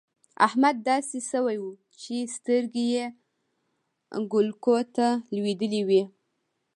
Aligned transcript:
احمد 0.47 0.75
داسې 0.89 1.17
شوی 1.31 1.57
وو 1.61 1.71
چې 2.01 2.15
سترګې 2.35 2.85
يې 2.93 3.05
کولکو 4.31 4.77
ته 4.95 5.07
لوېدلې 5.35 5.81
وې. 5.87 6.03